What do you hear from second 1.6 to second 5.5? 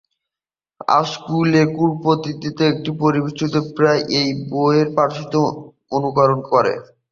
কুলপতিদের একটা পরিশিষ্ট প্রায়ই এই বইয়ের পাঠ্যাংশকে